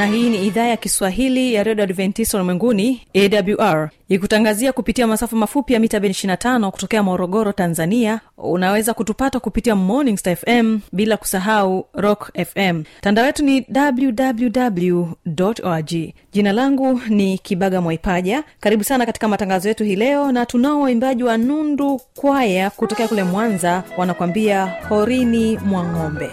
[0.00, 3.06] na hii ni idhaa ya kiswahili ya redio adventista ulimwenguni
[3.58, 8.20] awr ikutangazia kupitia masafa mafupi ya mita ben 25 kutokea morogoro tanzania.
[8.38, 15.06] Unaweza kutupata kupitia morning star fm bila kusahau rock fm mtandao wetu ni www
[15.64, 15.92] org
[16.32, 18.44] jina langu ni kibaga mwaipaja.
[18.60, 23.22] Karibu sana katika matangazo yetu hii leo na tunao waimbaji wa nundu kwaya kutokea kule
[23.24, 26.30] mwanza wanakwambia horini mwa ng'ombe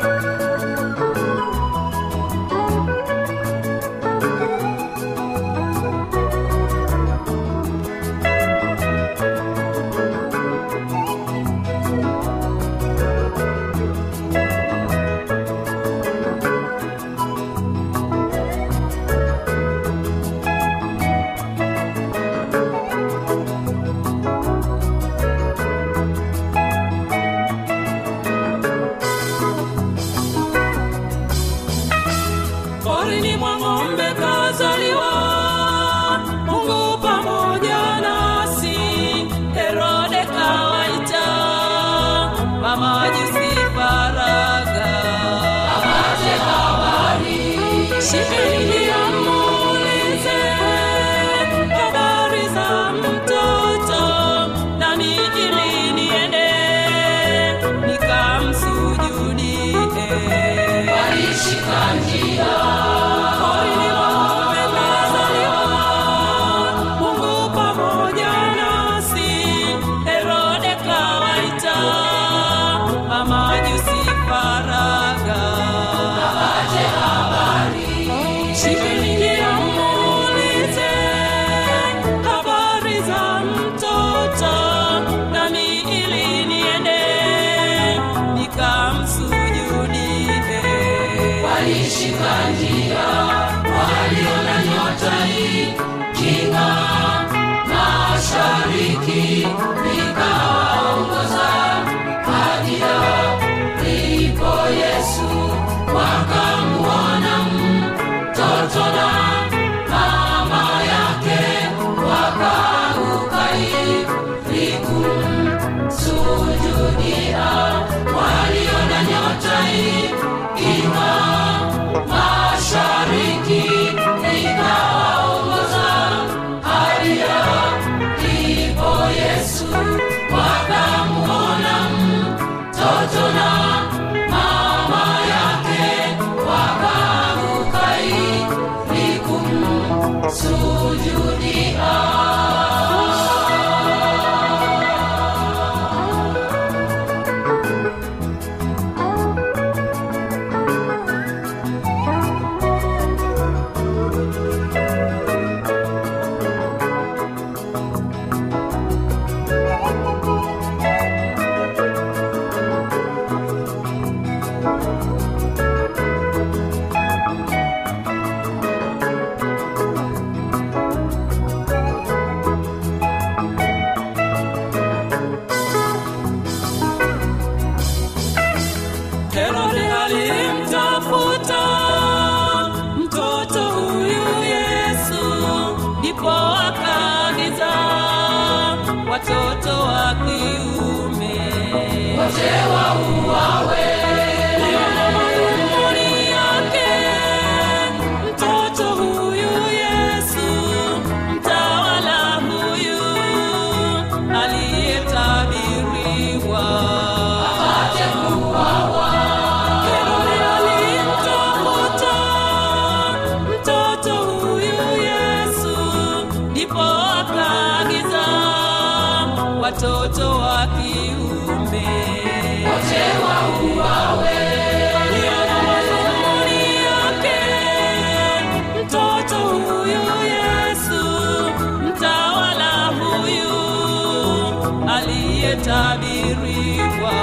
[235.18, 237.14] aliyetabiriwa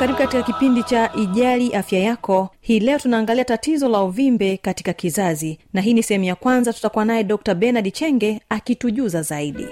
[0.00, 2.48] karibu katika kipindi cha ijali afya yako.
[2.60, 7.04] Hii leo tunaangalia tatizo la uvimbe katika kizazi na hii ni sehemu ya kwanza tutakuwa
[7.04, 9.66] naye dr benard chenge akitujuza zaidi.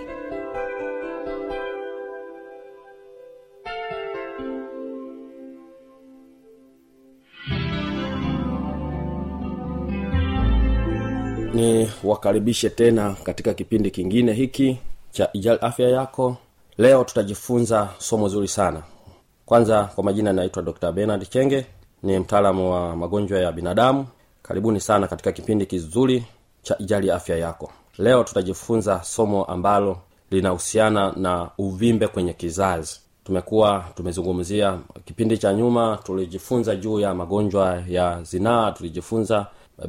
[11.55, 14.79] Ni wakaribishe tena katika kipindi kingine hiki
[15.11, 16.37] cha ijali afya yako.
[16.79, 18.83] Leo tutajifunza somo zuri sana
[19.49, 21.67] kwanza kwa majina naitwa dr benard chenge
[22.03, 24.07] ni mtaalamu wa magonjwa ya binadamu.
[24.43, 26.25] Karibuni sana katika kipindi kizuri
[26.63, 27.71] cha ijali afya yako.
[27.99, 29.99] Leo tutajifunza somo ambalo
[30.31, 33.01] linahusiana na uvimbe kwenye kizazi.
[33.25, 39.47] Tumekuwa tumezungumzia kipindi cha nyuma tulijifunza juu ya magonjwa ya zinaa tulijifunza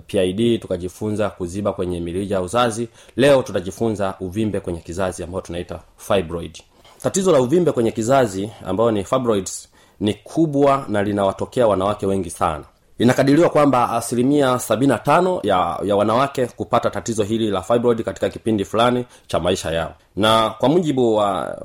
[0.08, 2.88] pid tukajifunza kuziba kwenye mirija ya uzazi.
[3.16, 6.58] Leo tutajifunza uvimbe kwenye kizazi ambao tunaita fibroid
[7.02, 12.64] tatizo la uvimbe kwenye kizazi ambayo ni fibroids ni kubwa na linawatokea wanawake wengi sana.
[13.00, 19.06] Inakadiriwa kwamba asilimia 75 ya, ya wanawake kupata tatizo hili la fibroid katika kipindi fulani
[19.28, 19.94] cha maisha yao.
[20.16, 21.58] Na kwa mujibu wa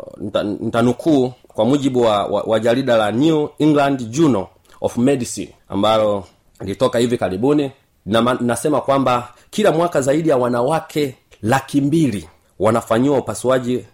[0.61, 4.47] ntanukuu kwa mujibu wa, wa, wa jarida la new england journal
[4.81, 6.25] of medicine ambalo
[6.61, 7.71] lilitoka hivi karibuni
[8.07, 13.85] na, nasema kwamba kila mwaka zaidi ya wanawake laki mbili wanafanyiwa upasuaji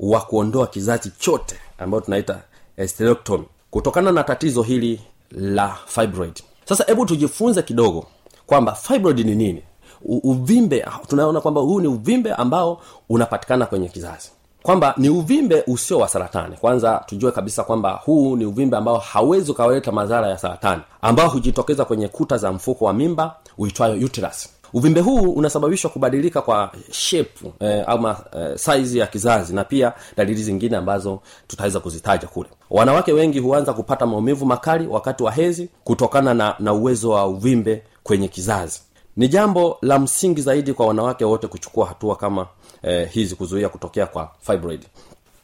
[0.00, 2.38] wa kuondoa kizazi chote ambayo tunaita
[2.76, 5.00] esterectomy kutokana na tatizo hili
[5.30, 6.42] la fibroid.
[6.64, 8.06] Sasa hebu tujifunze kidogo
[8.46, 9.62] kwamba fibroid ni nini.
[10.04, 14.30] U- uvimbe tunaona kwamba huu ni uvimbe ambao unapatikana kwenye kizazi.
[14.62, 16.56] Kwamba ni uvimbe usio wa saratani.
[16.56, 21.84] Kwanza tujue kabisa kwamba huu ni uvimbe ambao hawezi ukawaleta madhara ya saratani ambao hujitokeza
[21.84, 27.84] kwenye kuta za mfuko wa mimba uitwayo uterus uvimbe huu unasababishwa kubadilika kwa shepu eh,
[27.86, 32.48] ama eh, saizi ya kizazi na pia dalili zingine ambazo tutaweza kuzitaja kule.
[32.70, 37.82] Wanawake wengi huanza kupata maumivu makali wakati wa hezi kutokana na, na uwezo wa uvimbe
[38.02, 38.80] kwenye kizazi.
[39.16, 42.46] Ni jambo la msingi zaidi kwa wanawake wote kuchukua hatua kama
[42.82, 44.80] eh, hizi kuzuia kutokea kwa fibroid.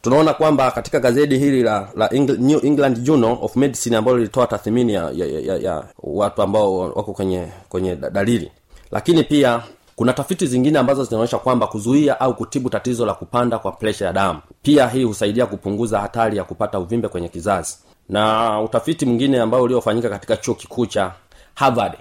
[0.01, 4.93] Tunaona kwamba katika gazeti hili la, la new england journal of medicine ambalo lilitoa tathmini
[4.93, 8.51] ya, ya, ya, ya watu ambao wako kwenye kwenye dalili
[8.93, 9.61] lakini pia
[9.95, 14.13] kuna tafiti zingine ambazo zinaonyesha kwamba kuzuia au kutibu tatizo la kupanda kwa presha ya
[14.13, 17.77] damu pia hii husaidia kupunguza hatari ya kupata uvimbe kwenye kizazi.
[18.09, 21.11] Na utafiti mwingine ambao uliofanyika katika chuo kikuu cha
[21.55, 21.93] harvard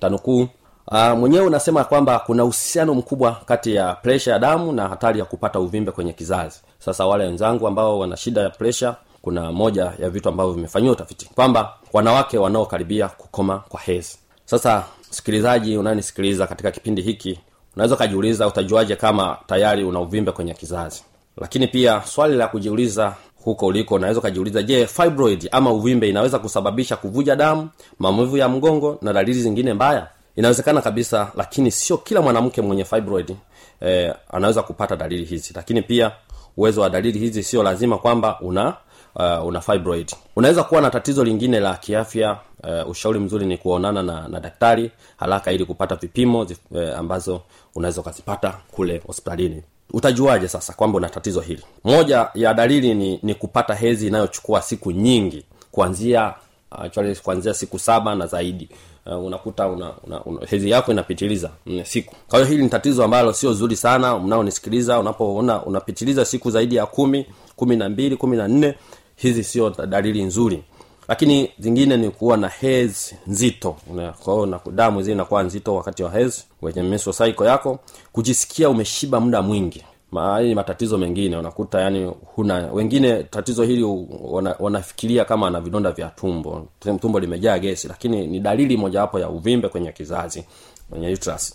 [0.00, 0.48] tanukuu
[0.92, 5.24] Uh, mwenyewe unasema kwamba kuna uhusiano mkubwa kati ya presha ya damu na hatari ya
[5.24, 6.60] kupata uvimbe kwenye kizazi.
[6.78, 11.30] Sasa wale wenzangu ambao wana shida ya presha kuna moja ya vitu ambavyo vimefanyiwa utafiti
[11.34, 17.40] kwamba wanawake wanaokaribia kukoma kwa hezi sasa msikilizaji unayenisikiliza katika kipindi hiki
[17.74, 21.02] unaweza ukajiuliza utajuaje kama tayari una uvimbe kwenye kizazi?
[21.36, 26.96] Lakini pia swali la kujiuliza huko uliko unaweza ukajiuliza je fibroid ama uvimbe inaweza kusababisha
[26.96, 30.06] kuvuja damu maumivu ya mgongo na dalili zingine mbaya?
[30.36, 33.36] Inawezekana kabisa lakini sio kila mwanamke mwenye fibroid
[33.80, 35.52] eh, anaweza kupata dalili hizi.
[35.56, 36.12] Lakini pia
[36.56, 38.74] uwezo wa dalili hizi sio lazima kwamba una
[39.14, 40.12] uh, una fibroid.
[40.36, 42.38] Unaweza kuwa na tatizo lingine la kiafya
[42.84, 47.40] uh, ushauri mzuri ni kuonana na, na daktari haraka ili kupata vipimo uh, ambazo
[47.74, 49.62] unaweza ukazipata kule hospitalini.
[49.92, 51.62] Utajuaje sasa kwamba una tatizo hili?
[51.84, 56.34] Moja ya dalili ni, ni kupata hezi inayochukua siku nyingi kuanzia
[56.70, 58.68] actually kuanzia siku saba na zaidi.
[59.06, 62.14] Uh, unakuta una, una, una, hezi yako inapitiliza mm, siku.
[62.28, 66.86] Kwa hiyo hili ni tatizo ambalo sio zuri sana mnaonisikiliza unapoona unapitiliza siku zaidi ya
[66.86, 68.74] kumi kumi na mbili kumi na nne
[69.16, 70.62] hizi sio dalili nzuri
[71.08, 73.76] lakini zingine ni kuwa na hez nzito.
[74.24, 77.78] Kwao na damu zile inakuwa nzito wakati wa hez kwenye mesosaiko yako
[78.12, 79.84] kujisikia umeshiba muda mwingi.
[80.10, 83.82] Ma- ni matatizo mengine unakuta yani huna wengine tatizo hili
[84.22, 86.66] wana, wanafikiria kama ana vidonda vya tumbo.
[87.00, 90.44] Tumbo limejaa gesi lakini ni dalili mojawapo ya uvimbe kwenye kizazi
[90.90, 91.54] kwenye uterus.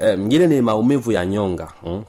[0.00, 2.04] E, mwingine ni maumivu ya nyonga hmm?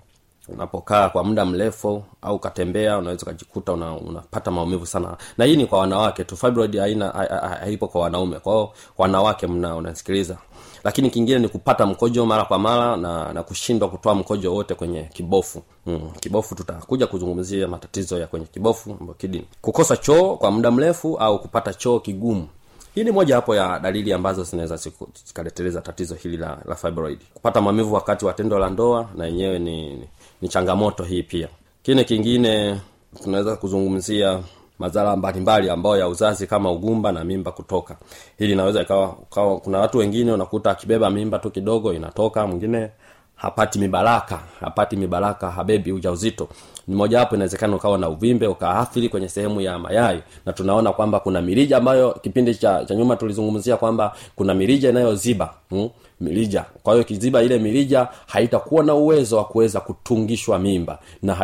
[0.49, 5.17] Unapokaa kwa muda mrefu au ukatembea unaweza ukajikuta una, unapata maumivu sana.
[5.37, 6.37] Na hii ni kwa wanawake tu.
[6.37, 8.39] Fibroid haina ha- ha- haipo kwa wanaume.
[8.39, 10.37] Kwao wanawake mna unasikiliza
[10.83, 15.03] lakini kingine ni kupata mkojo mara kwa mara na, na kushindwa kutoa mkojo wote kwenye
[15.13, 15.61] kibofu.
[15.85, 21.39] Mm, kibofu tutakuja kuzungumzia matatizo ya kwenye kibofu kidini kukosa choo kwa muda mrefu au
[21.39, 22.47] kupata choo kigumu.
[22.95, 24.77] Hii ni moja hapo ya dalili ambazo zinaweza
[25.25, 27.19] zikaleteleza tatizo hili la, la fibroid.
[27.33, 30.07] Kupata maumivu wakati wa tendo la ndoa na yenyewe ni, ni,
[30.41, 31.47] ni changamoto hii pia.
[31.83, 32.81] Kine kingine
[33.23, 34.39] tunaweza kuzungumzia
[34.79, 37.97] madhara mbalimbali ambayo ya uzazi kama ugumba na mimba kutoka.
[38.37, 42.89] Hili inaweza ikawa, ikawa kuna watu wengine unakuta akibeba mimba tu kidogo inatoka mwingine
[43.37, 46.47] hapati mibaraka hapati mibaraka habebi ujauzito.
[46.87, 50.19] Ni mojawapo inawezekana ukawa na uvimbe ukaathiri kwenye sehemu ya mayai.
[50.45, 55.53] Na tunaona kwamba kuna mirija ambayo kipindi cha, cha nyuma tulizungumzia kwamba kuna mirija inayoziba
[55.69, 55.89] hmm?
[56.21, 56.65] mirija.
[56.83, 61.35] Kwa hiyo kiziba ile mirija haitakuwa na uwezo wa kuweza kutungishwa mimba na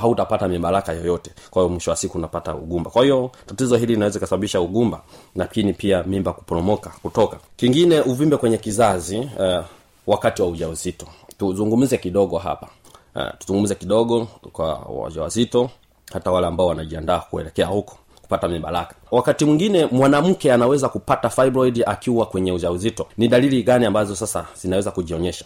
[0.00, 1.30] hautapata mibaraka yoyote.
[1.50, 2.90] Kwa hiyo mwisho wa siku unapata ugumba.
[2.90, 5.00] Kwa hiyo tatizo hili linaweza ikasababisha ugumba
[5.36, 7.36] lakini pia mimba kuporomoka kutoka.
[7.56, 9.62] Kingine uvimbe kwenye kizazi eh,
[10.06, 11.06] wakati wa ujauzito
[11.38, 12.68] tuzungumze kidogo hapa.
[13.16, 15.70] Uh, tuzungumze kidogo kwa wajawazito
[16.12, 18.94] hata wale ambao wanajiandaa kuelekea huko kupata mibaraka.
[19.10, 23.06] Wakati mwingine mwanamke anaweza kupata fibroid akiwa kwenye ujauzito.
[23.16, 25.44] Ni dalili gani ambazo sasa zinaweza kujionyesha?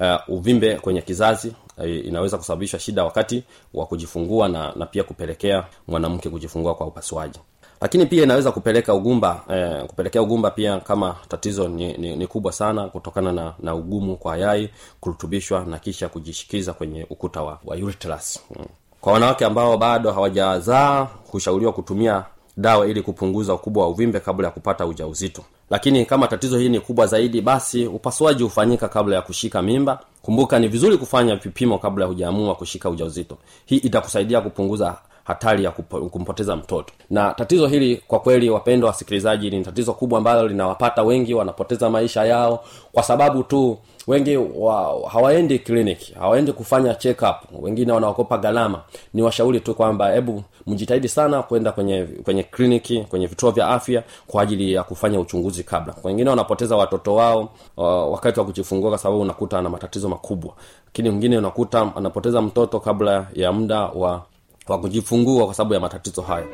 [0.00, 3.42] Uh, uvimbe kwenye kizazi uh, inaweza kusababisha shida wakati
[3.74, 7.38] wa kujifungua na, na pia kupelekea mwanamke kujifungua kwa upasuaji
[7.80, 12.52] lakini pia inaweza kupeleka ugumba eh, kupelekea ugumba pia kama tatizo ni, ni, ni kubwa
[12.52, 14.70] sana kutokana na, na ugumu kwa yai
[15.00, 18.64] kurutubishwa na kisha kujishikiza kwenye ukuta wa, wa uterus mm.
[19.00, 22.24] kwa wanawake ambao bado hawajazaa hushauriwa kutumia
[22.56, 25.42] dawa ili kupunguza ukubwa wa uvimbe kabla ya kupata ujauzito.
[25.70, 30.00] Lakini kama tatizo hili ni kubwa zaidi basi upasuaji hufanyika kabla ya kushika mimba.
[30.22, 33.38] Kumbuka ni vizuri kufanya vipimo kabla ya hujaamua kushika ujauzito.
[33.66, 34.96] Hii itakusaidia kupunguza
[35.28, 36.92] hatari ya kumpoteza mtoto.
[37.10, 42.24] Na tatizo hili kwa kweli wapendwa wasikilizaji ni tatizo kubwa ambalo linawapata wengi wanapoteza maisha
[42.24, 48.82] yao kwa sababu tu wengi wa, hawaendi kliniki hawaendi kufanya check up wengine wanaokopa gharama.
[49.14, 54.02] Ni washauri tu kwamba hebu mjitahidi sana kwenda kwenye kwenye kliniki kwenye vituo vya afya
[54.26, 55.94] kwa ajili ya kufanya uchunguzi kabla.
[56.04, 57.40] Wengine wanapoteza watoto wao
[57.76, 60.52] uh, wakati wa kujifungua kwa sababu unakuta ana matatizo makubwa.
[60.86, 64.22] Lakini mwingine unakuta anapoteza mtoto kabla ya muda wa
[64.72, 66.46] wa kujifungua kwa sababu ya matatizo hayo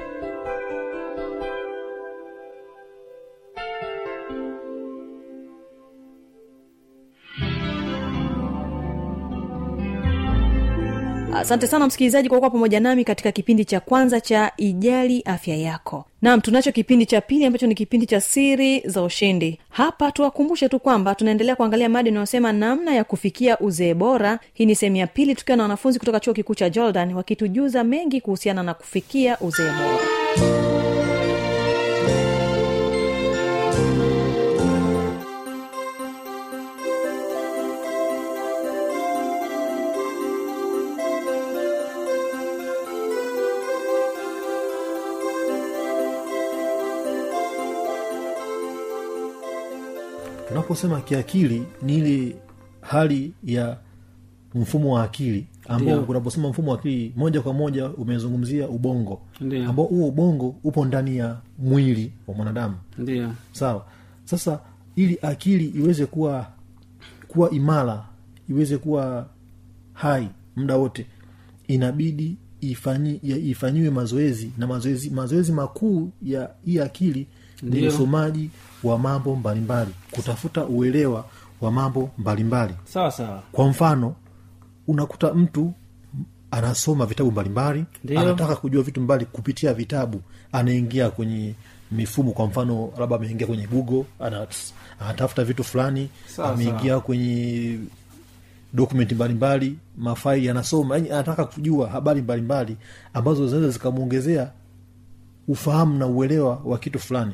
[11.35, 16.05] asante sana msikilizaji kwa kuwa pamoja nami katika kipindi cha kwanza cha ijali afya yako.
[16.23, 19.59] Nam tunacho kipindi cha pili ambacho ni kipindi cha siri za ushindi.
[19.71, 24.39] Hapa tuwakumbushe tu kwamba tunaendelea kuangalia mada inayosema namna ya kufikia uzee bora.
[24.55, 28.21] Hii ni sehemu ya pili tukiwa na wanafunzi kutoka chuo kikuu cha jordan wakitujuza mengi
[28.21, 31.04] kuhusiana na kufikia uzee bora
[50.49, 52.37] tunaposema kiakili ni ile
[52.81, 53.77] hali ya
[54.55, 59.21] mfumo wa akili ambao unaposema mfumo wa akili moja kwa moja umezungumzia ubongo.
[59.69, 62.75] Ambao huo ubongo upo ndani ya mwili wa mwanadamu.
[63.53, 63.87] Sawa.
[64.25, 64.61] Sasa
[64.97, 66.47] ili akili iweze kuwa
[67.29, 68.07] kuwa imara
[68.49, 69.27] iweze kuwa
[69.93, 71.07] hai muda wote
[71.69, 74.51] inabidi ifanyi, ifanyiwe mazoezi.
[74.59, 77.27] Na mazoezi mazoezi makuu ya hii akili
[77.63, 78.51] ni usomaji
[78.85, 81.25] wa mambo mbalimbali kutafuta uelewa
[81.61, 82.75] wa mambo mbalimbali.
[82.85, 83.43] Sawa sawa.
[83.53, 84.15] Kwa mfano
[84.89, 85.73] unakuta mtu
[86.51, 87.85] anasoma vitabu mbalimbali
[88.19, 90.21] anataka kujua vitu mbali kupitia vitabu
[90.53, 91.55] anaingia kwenye
[91.93, 94.47] mifumo kwa mfano labda ameingia kwenye google ana-
[95.01, 96.09] anatafuta vitu fulani
[96.53, 97.79] ameingia kwenye
[98.73, 102.77] dokumenti mbalimbali mafaili anasoma yani anataka kujua habari mbalimbali
[103.15, 104.51] ambazo zinaweza zikamwongezea
[105.49, 107.33] ufahamu na uelewa wa kitu fulani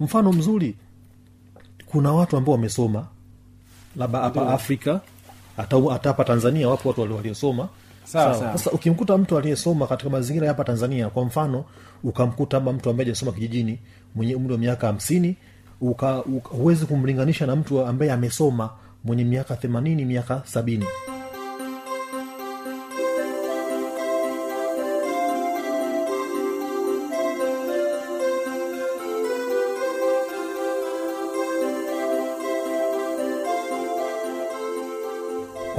[0.00, 0.74] mfano mzuri
[1.86, 3.06] kuna watu ambao wamesoma
[3.96, 5.00] labda hapa afrika
[5.56, 5.76] hata
[6.08, 7.68] hapa tanzania wapo watu wali- waliosoma.
[8.52, 11.64] Sasa ukimkuta mtu aliyesoma katika mazingira ya hapa tanzania kwa mfano
[12.04, 13.78] ukamkuta ama mtu ambaye ajasoma kijijini
[14.14, 15.36] mwenye umri wa miaka hamsini
[16.44, 18.70] huwezi kumlinganisha na mtu ambaye amesoma
[19.04, 20.84] mwenye miaka themanini miaka sabini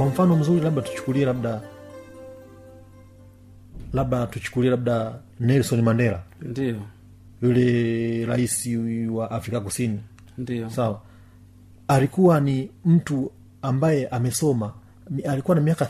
[0.06, 1.60] kwa mfano mzuri labda tuchukulie labda
[3.92, 6.22] labda tuchukulie labda nelson mandela.
[6.42, 6.76] Ndio.
[7.42, 8.68] Yule rais
[9.10, 10.00] wa afrika kusini.
[10.38, 10.70] Ndio.
[10.70, 11.00] Sawa.
[11.88, 14.72] Alikuwa ni mtu ambaye amesoma
[15.28, 15.88] alikuwa na miaka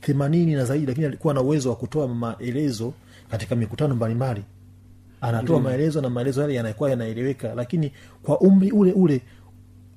[0.00, 2.92] themanini na zaidi lakini alikuwa na uwezo wa kutoa maelezo
[3.30, 4.42] katika mikutano mbalimbali.
[5.20, 7.92] Anatoa maelezo na maelezo yale yanakuwa yanaeleweka lakini
[8.22, 9.20] kwa umri ule ule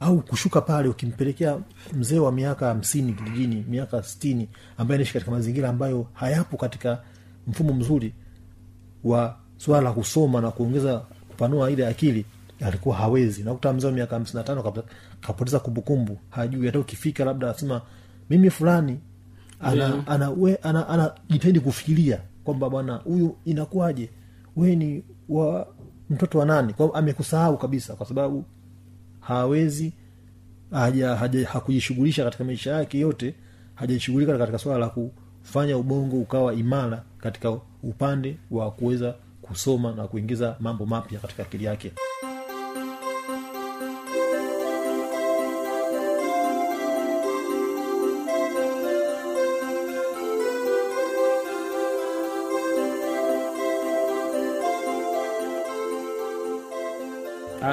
[0.03, 1.59] au kushuka pale ukimpelekea
[1.93, 7.01] mzee wa miaka hamsini kijijini miaka sitini ambaye anaishi katika mazingira ambayo hayapo katika
[7.47, 8.13] mfumo mzuri
[9.03, 12.25] wa swala la kusoma na kuongeza kupanua ile akili
[12.65, 13.43] alikuwa hawezi.
[13.43, 14.73] Nakuta mzee wa miaka hamsini na tano
[15.21, 16.65] kapoteza kumbukumbu hajui.
[16.65, 17.81] Hata ukifika labda anasema
[18.29, 18.99] mimi fulani
[19.59, 21.11] ana ana, ana, ana
[21.63, 24.09] kufikiria kwamba bwana huyu inakuwaje?
[24.55, 25.67] We ni wa
[26.09, 26.73] mtoto wa nani?
[26.93, 28.45] Amekusahau kabisa kwa sababu
[29.27, 29.93] hawezi
[30.71, 33.36] haja, haja hakujishughulisha katika maisha yake yote
[33.75, 37.51] hajashughulika katika swala la kufanya ubongo ukawa imara katika
[37.83, 41.91] upande wa kuweza kusoma na kuingiza mambo mapya katika akili yake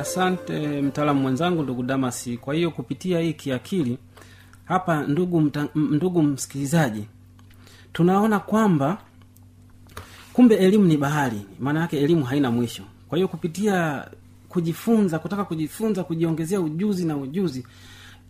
[0.01, 3.99] asante mtaalamu mwenzangu ndugu damasi kwa hiyo kupitia hii kiakili
[4.65, 7.05] hapa ndugu mta, ndugu msikilizaji
[7.93, 8.99] tunaona kwamba
[10.33, 12.83] kumbe elimu ni bahari maana yake elimu haina mwisho.
[13.09, 14.07] Kwa hiyo kupitia
[14.49, 17.67] kujifunza kutaka kujifunza kujiongezea ujuzi na ujuzi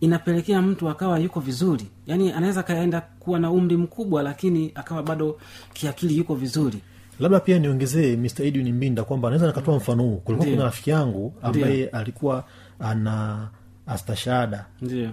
[0.01, 1.87] inapelekea mtu akawa yuko vizuri.
[2.07, 5.39] Yaani anaweza kaenda kuwa na umri mkubwa lakini akawa bado
[5.73, 6.79] kiakili yuko vizuri
[7.21, 8.43] labda pia niongezee Mr.
[8.43, 10.17] Edwin Mbinda kwamba naweza nikatoa mfano huu.
[10.17, 12.45] Kulikuwa kuna rafiki yangu ambaye alikuwa
[12.81, 13.49] ana
[13.87, 14.67] astashahada.
[14.83, 15.11] Ndio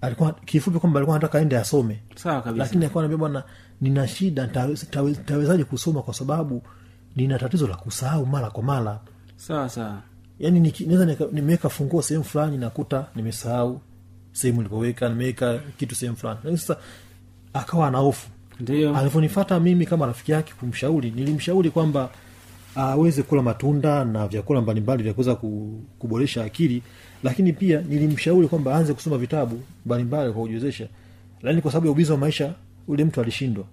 [0.00, 2.02] alikuwa kifupi kwamba alikuwa anataka aende asome.
[2.14, 2.64] Sawa kabisa.
[2.64, 3.42] Lakini alikuwa anaambia bwana
[3.80, 6.62] nina shida nitawe- tawe- kusoma kwa sababu
[7.16, 9.00] nina tatizo la kusahau mara kwa mara.
[9.36, 10.02] Sawa sawa.
[10.38, 13.80] Yaani naweza nimeweka funguo sehemu fulani nakuta nimesahau
[14.32, 16.38] sehemu ilipoweka nimeweka kitu sehemu fulani.
[16.44, 16.76] Lakini sasa
[17.52, 18.28] akawa na hofu
[18.60, 22.10] ndio alivyonifata mimi kama rafiki yake kumshauri nilimshauri kwamba
[22.74, 25.34] aweze kula matunda na vyakula mbalimbali vya kuweza
[25.98, 26.82] kuboresha akili
[27.24, 30.88] lakini pia nilimshauri kwamba aanze kusoma vitabu mbalimbali kwa kujiwezesha.
[31.42, 32.54] Lakini kwa sababu ya ubizi wa maisha
[32.88, 33.64] ule mtu alishindwa.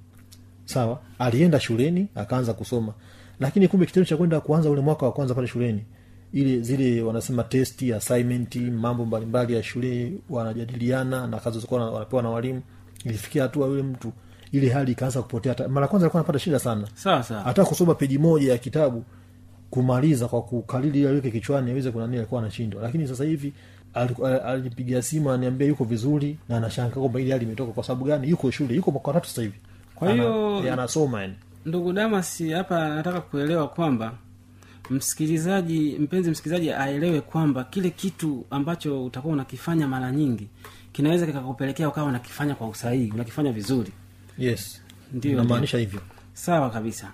[0.65, 0.99] Sawa?
[1.19, 2.93] Alienda shuleni akaanza kusoma.
[3.39, 5.83] Lakini kumbe kitendo cha kwenda kuanza ule mwaka wa kwanza pale shuleni
[6.33, 12.61] ile zile wanasema testi assignment mambo mbalimbali ya shule wanajadiliana na kazi wanapewa na walimu
[13.05, 14.11] ilifikia hatua yule mtu
[14.53, 15.67] ile hali ikaanza kupotea.
[15.67, 16.87] Mara kwanza alikuwa anapata shida sana.
[17.43, 19.03] Hata kusoma peji moja ya kitabu
[19.69, 22.81] kumaliza kwa kukalili ili aweke kichwani aweze kunani alikuwa anashindwa.
[22.81, 23.53] Lakini sasa hivi
[24.45, 27.71] alinipigia simu ananiambia yuko vizuri na anashangaa kwamba ili hali imetoka.
[27.71, 28.29] Kwa sababu gani?
[28.29, 29.57] Yuko shule yuko mwaka wa tatu sasa hivi.
[29.95, 31.33] Kwa hiyo- Ana- eh, anasoma yani.
[31.65, 34.13] ndugu Damas, hapa nataka kuelewa kwamba
[34.89, 40.47] msikilizaji mpenzi msikilizaji aelewe kwamba kile kitu ambacho utakuwa unakifanya mara nyingi
[40.91, 43.91] kinaweza kikakupelekea ukawa unakifanya kwa usahihi unakifanya vizuri
[44.37, 44.81] yes.
[45.13, 46.01] Ndio, namaanisha hivyo.
[46.33, 47.11] Sawa kabisa.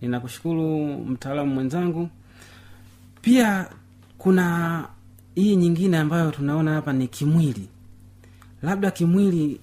[0.00, 2.08] Ninakushukuru mtaalamu mwenzangu.
[3.22, 3.66] Pia
[4.18, 4.84] kuna
[5.34, 7.68] hii nyingine ambayo tunaona hapa ni kimwili.
[8.62, 9.60] Labda kimwili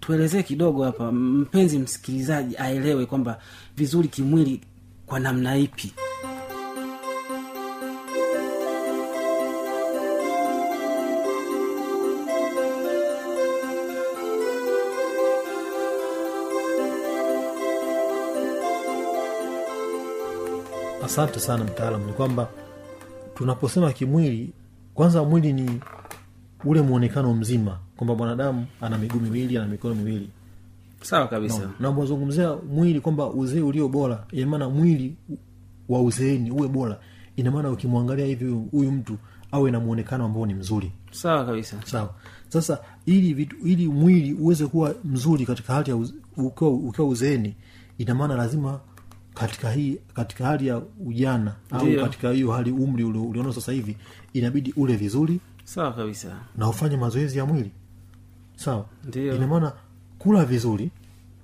[0.00, 3.38] tuelezee kidogo hapa mpenzi msikilizaji aelewe kwamba
[3.76, 4.60] vizuri kimwili
[5.06, 5.92] kwa namna ipi
[21.04, 22.48] asante sana mtaalamu ni kwamba
[23.34, 24.52] tunaposema kimwili
[24.94, 25.80] kwanza mwili ni
[26.64, 30.30] ule mwonekano mzima kwamba mwanadamu ana miguu miwili ana mikono miwili.
[31.02, 31.70] Sawa kabisa.
[31.80, 35.16] Na mwazungumzia mwili kwamba uzee ulio bora inamaana mwili
[35.88, 37.00] wa uzeeni uwe bora.
[37.36, 39.16] Inamaana ukimwangalia hivi huyu mtu
[39.52, 40.92] awe na mwonekano ambao ni mzuri.
[41.10, 41.76] Sawa kabisa.
[41.84, 42.14] Sawa.
[42.48, 45.96] Sasa ili vitu, ili mwili uweze kuwa mzuri katika hali ya
[46.36, 47.54] ukiwa uzeeni
[47.98, 48.80] inamaana lazima
[49.36, 52.02] katika hii katika hali ya ujana au Ndiyo.
[52.02, 53.96] katika hiyo hali umri ulionao sasa hivi
[54.32, 56.36] inabidi ule vizuri sawa kabisa.
[56.56, 57.70] na ufanye mazoezi ya mwili.
[58.56, 58.86] Sawa.
[59.04, 59.36] Ndiyo.
[59.36, 59.72] ina maana
[60.18, 60.90] kula vizuri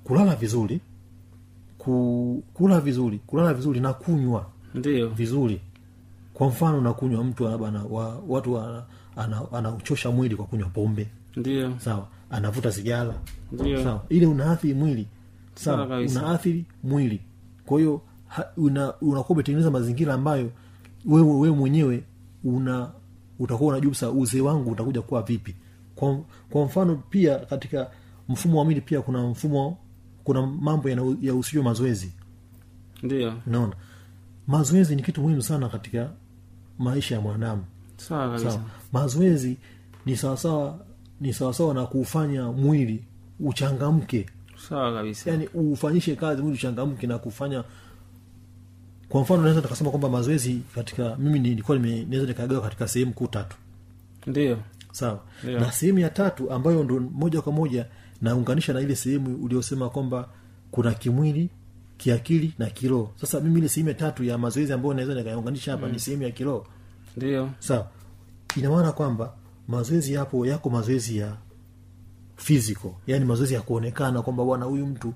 [0.05, 0.81] kulala vizuri
[1.79, 5.09] ku, kula vizuri kulala vizuri na kunywa ndio.
[5.09, 5.61] vizuri.
[6.35, 8.85] Kwa mfano nakunywa mtu labda ana- wa, watu ana-
[9.17, 11.09] ana- anauchosha mwili kwa kunywa pombe.
[11.37, 11.79] Ndio.
[11.79, 12.09] Sawa.
[12.31, 13.15] Anavuta sigara.
[13.53, 13.83] Ndio.
[13.85, 14.05] sawa.
[14.09, 15.07] Ile unaathiri mwili.
[15.55, 15.89] Sawa sawa.
[15.89, 16.21] kabisa.
[16.25, 17.21] unaathiri mwili
[17.67, 18.01] kwa hiyo
[18.57, 20.51] unakuwa una- umetengeneza mazingira ambayo
[21.07, 22.05] wewe wewe mwenyewe
[22.45, 22.91] una
[23.39, 25.57] utakuwa unajua sasa uzee wangu utakuja kuwa vipi.
[25.95, 26.19] Kwa,
[26.51, 27.91] kwa mfano pia katika
[28.29, 29.79] mfumo wa mwili pia kuna mfumo
[30.25, 30.89] kuna mambo
[31.21, 32.13] yahusishwa ya mazoezi.
[33.03, 33.35] Ndio.
[33.47, 33.73] Naona
[34.47, 36.11] mazoezi ni kitu muhimu sana katika
[36.79, 37.65] maisha ya mwanadamu.
[38.39, 38.61] Sawa.
[38.93, 39.57] Mazoezi
[40.07, 40.79] ni sawasawa
[41.21, 43.05] ni sawasawa na kuufanya mwili
[43.41, 44.27] uchangamke
[44.69, 45.31] sawa kabisa.
[45.31, 47.65] Yani ufanyishe kazi mwili uchangamke na kufanya.
[49.09, 53.57] Kwa mfano naweza nikasema kwamba mazoezi katika mimi nilikuwa naweza nikagawa katika sehemu kuu tatu.
[54.27, 54.59] Ndio.
[54.93, 55.21] Sawa.
[55.45, 57.87] Na sehemu ya tatu ambayo ndo moja kwa moja
[58.23, 60.29] naunganisha na ile sehemu uliosema kwamba
[60.71, 61.51] kuna kimwili
[61.97, 63.13] kiakili na kiroho.
[63.21, 66.31] Sasa mimi ile sehemu ya tatu ya mazoezi ambayo naweza nikaunganisha hapa ni sehemu ya
[66.31, 66.67] kiroho.
[67.17, 67.51] Ndio.
[67.59, 67.89] Sawa.
[68.57, 69.35] Ina maana kwamba
[69.69, 71.37] mazoezi yapo yako mazoezi ya
[72.43, 72.91] physical.
[73.07, 75.15] Yani mazoezi ya kuonekana kwamba bwana huyu mtu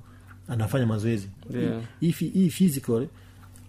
[0.49, 1.29] anafanya mazoezi.
[1.51, 1.81] Yeah.
[2.01, 3.07] hii hii- physical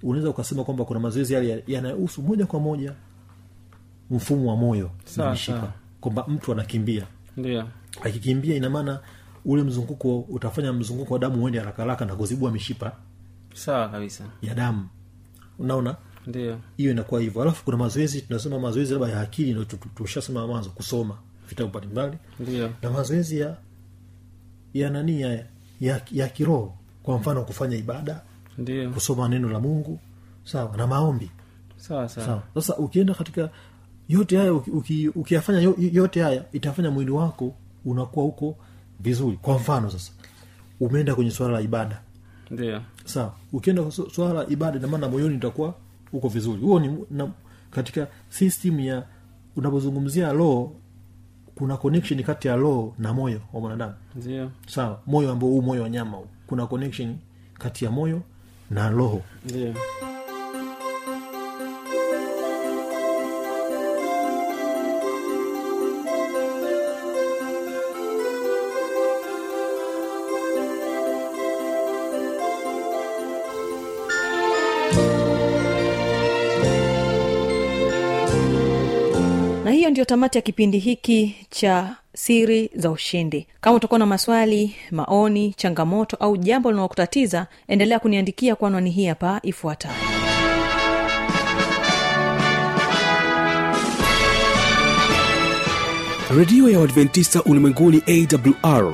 [0.03, 2.93] unaweza ukasema kwamba kuna mazoezi yale yanayohusu moja kwa moja
[4.11, 4.91] mfumo wa moyo.
[5.17, 7.07] Na mishipa kwamba mtu anakimbia.
[7.37, 7.67] Yeah.
[8.03, 8.99] akikimbia ina maana
[9.45, 12.91] ule mzunguko utafanya mzunguko wa damu uende haraka haraka na kuzibua mishipa
[13.53, 14.23] sawa kabisa.
[14.41, 14.87] ya damu.
[15.59, 15.95] Unaona?
[16.27, 16.59] Ndio.
[16.77, 17.41] Hiyo inakuwa hivyo.
[17.41, 21.17] Alafu kuna mazoezi tunasema mazoezi labda ya akili ndo tu- tu- tushasema mwanzo kusoma
[21.49, 22.17] vitabu mbalimbali.
[22.51, 22.69] Yeah.
[22.81, 23.57] na mazoezi ya
[24.73, 25.45] ya nani ya,
[25.79, 26.73] ya, ya kiroho.
[27.03, 28.21] Kwa mfano kufanya ibada.
[28.57, 28.89] Ndiyo.
[28.91, 29.99] kusoma neno la mungu.
[30.43, 31.31] Sawa na maombi.
[31.77, 32.43] Sawa sawa.
[32.53, 33.49] Sasa ukienda katika
[34.09, 37.53] yote haya uki- uki- ukiyafanya yote haya itafanya mwili wako
[37.85, 38.55] unakuwa huko
[38.99, 39.37] vizuri.
[39.37, 40.11] Kwa mfano sasa
[40.79, 42.01] umeenda kwenye swala la ibada.
[42.51, 42.81] Ndio.
[43.05, 43.33] Sawa.
[43.53, 45.73] Ukienda swala la ibada namaana moyoni utakuwa
[46.13, 46.61] uko vizuri.
[46.61, 47.31] Huo ni na,
[47.71, 49.03] katika system ya
[49.55, 50.75] unapozungumzia roho
[51.57, 53.93] kuna connection kati ya roho na moyo wa mwanadamu.
[54.15, 54.51] Ndio.
[54.67, 56.27] Sawa moyo ambao huu moyo wa nyama huu.
[56.47, 57.15] kuna connection
[57.59, 58.21] kati ya moyo
[58.69, 59.21] na roho.
[59.45, 59.73] Ndio
[80.07, 83.47] tamati ya kipindi hiki cha siri za ushindi.
[83.61, 89.39] Kama utakuwa na maswali maoni changamoto au jambo linalokutatiza endelea kuniandikia kwa anwani hii hapa
[89.43, 89.95] ifuatayo.
[96.37, 98.93] Redio ya uadventista ulimwenguni awr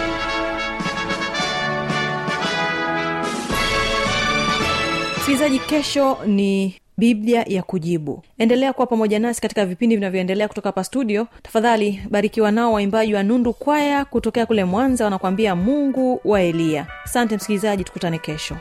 [5.31, 8.23] msikilizaji kesho ni biblia ya kujibu.
[8.37, 11.27] Endelea kuwa pamoja nasi katika vipindi vinavyoendelea kutoka hapa studio.
[11.43, 17.35] Tafadhali barikiwa nao waimbaji wa nundu kwaya kutokea kule mwanza wanakuambia mungu wa eliya asante
[17.35, 18.57] msikilizaji tukutane kesho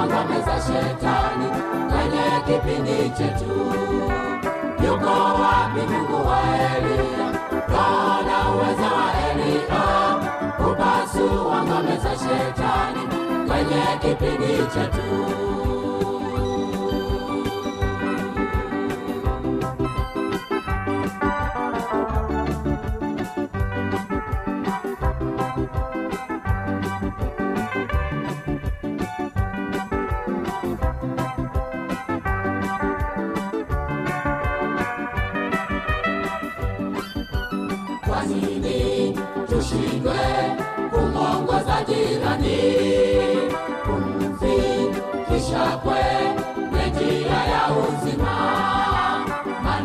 [0.00, 1.46] kupasua ngome za shetani
[1.90, 3.54] kwenye kipindi chetu.
[4.84, 5.10] Yuko
[5.42, 6.40] wapi mungu wa
[6.76, 7.30] eliya
[7.66, 9.84] Kana uweza wa eliya
[10.56, 13.02] kupasua ngome shetani
[13.48, 15.69] kwenye kipindi chetu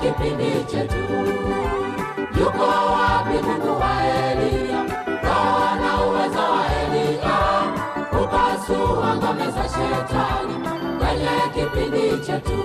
[0.00, 1.04] kipindi chetu.
[2.40, 2.64] Yuko
[2.94, 4.80] wapi mungu wa eliya
[5.24, 7.38] roho na uwezo wa eliya
[8.10, 10.54] kupasua ngome za shetani.
[10.98, 12.60] Kwenye kipindi chetu